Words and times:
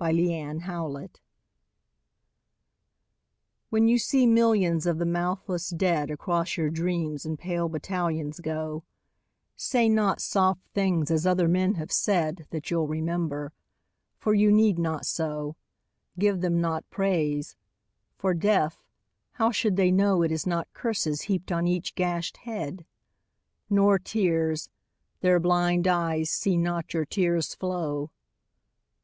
XCI 0.00 0.16
The 0.16 0.42
Army 0.42 0.58
of 0.58 0.94
Death 1.12 1.20
WHEN 3.70 3.86
you 3.86 4.00
see 4.00 4.26
millions 4.26 4.84
of 4.84 4.98
the 4.98 5.06
mouthless 5.06 5.68
dead 5.70 6.10
Across 6.10 6.56
your 6.56 6.70
dreams 6.70 7.24
in 7.24 7.36
pale 7.36 7.68
battalions 7.68 8.40
go, 8.40 8.82
Say 9.54 9.88
not 9.88 10.20
soft 10.20 10.66
things 10.74 11.12
as 11.12 11.24
other 11.24 11.46
men 11.46 11.74
have 11.76 11.92
said, 11.92 12.48
That 12.50 12.68
you'll 12.68 12.88
remember. 12.88 13.52
For 14.18 14.34
you 14.34 14.50
need 14.50 14.76
not 14.76 15.06
so. 15.06 15.54
Give 16.18 16.40
them 16.40 16.60
not 16.60 16.90
praise. 16.90 17.54
For, 18.18 18.34
deaf, 18.34 18.82
how 19.34 19.52
should 19.52 19.76
they 19.76 19.92
know 19.92 20.22
It 20.24 20.32
is 20.32 20.48
not 20.48 20.66
curses 20.72 21.22
heaped 21.30 21.52
on 21.52 21.68
each 21.68 21.94
gashed 21.94 22.38
head? 22.38 22.84
Nor 23.70 24.00
tears. 24.00 24.68
Their 25.20 25.38
blind 25.38 25.86
eyes 25.86 26.28
see 26.28 26.56
not 26.56 26.92
your 26.92 27.04
tears 27.04 27.54
flow. 27.54 28.10